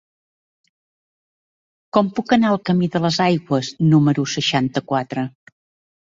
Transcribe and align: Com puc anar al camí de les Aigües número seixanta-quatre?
Com 1.97 2.09
puc 2.21 2.33
anar 2.39 2.49
al 2.53 2.57
camí 2.71 2.89
de 2.97 3.03
les 3.05 3.21
Aigües 3.27 3.71
número 3.93 4.27
seixanta-quatre? 4.35 5.29